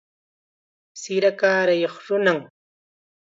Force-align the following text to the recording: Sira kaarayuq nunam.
Sira 1.01 1.31
kaarayuq 1.39 1.95
nunam. 2.09 2.39